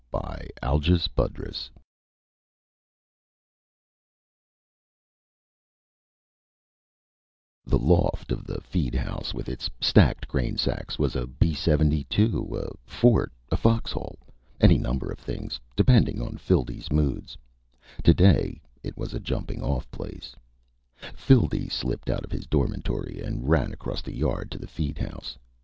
_]The 7.65 7.77
loft 7.77 8.31
of 8.31 8.45
the 8.45 8.61
feed 8.61 8.95
house, 8.95 9.35
with 9.35 9.47
its 9.47 9.69
stacked 9.79 10.27
grainsacks, 10.27 10.97
was 10.97 11.15
a 11.15 11.27
B 11.27 11.53
72, 11.53 12.49
a 12.57 12.77
fort, 12.89 13.31
a 13.51 13.55
foxhole 13.57 14.17
any 14.59 14.79
number 14.79 15.11
of 15.11 15.19
things, 15.19 15.59
depending 15.75 16.19
on 16.19 16.39
Phildee's 16.39 16.91
moods. 16.91 17.37
Today 18.03 18.59
it 18.81 18.97
was 18.97 19.13
a 19.13 19.19
jumping 19.19 19.61
off 19.61 19.87
place. 19.91 20.35
Phildee 21.13 21.69
slipped 21.71 22.09
out 22.09 22.25
of 22.25 22.31
his 22.31 22.47
dormitory 22.47 23.21
and 23.21 23.47
ran 23.47 23.71
across 23.71 24.01
the 24.01 24.15
yard 24.15 24.49
to 24.49 24.57
the 24.57 24.65
feed 24.67 24.97
house. 24.97 25.37